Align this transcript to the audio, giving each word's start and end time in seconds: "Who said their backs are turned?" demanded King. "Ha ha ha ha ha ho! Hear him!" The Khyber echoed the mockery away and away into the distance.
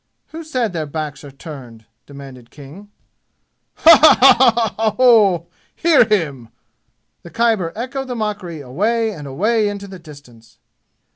"Who 0.29 0.43
said 0.43 0.73
their 0.73 0.87
backs 0.87 1.23
are 1.23 1.29
turned?" 1.29 1.85
demanded 2.07 2.49
King. 2.49 2.89
"Ha 3.75 3.99
ha 4.01 4.15
ha 4.19 4.51
ha 4.51 4.73
ha 4.75 4.91
ho! 4.97 5.45
Hear 5.75 6.05
him!" 6.05 6.49
The 7.21 7.29
Khyber 7.29 7.71
echoed 7.75 8.07
the 8.07 8.15
mockery 8.15 8.61
away 8.61 9.11
and 9.13 9.27
away 9.27 9.69
into 9.69 9.87
the 9.87 9.99
distance. 9.99 10.57